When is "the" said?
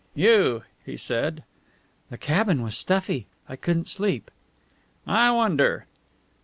2.09-2.17